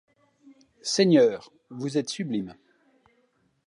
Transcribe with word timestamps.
Seigneur! 0.81 1.51
vous 1.69 1.99
êtes 1.99 2.09
sublime. 2.09 2.55